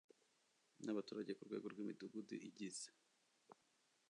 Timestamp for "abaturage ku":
0.93-1.45